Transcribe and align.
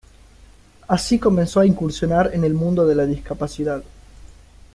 Así 0.87 1.19
comenzó 1.19 1.59
a 1.59 1.65
incursionar 1.67 2.31
en 2.33 2.43
el 2.43 2.55
mundo 2.55 2.87
de 2.87 2.95
la 2.95 3.05
discapacidad. 3.05 3.83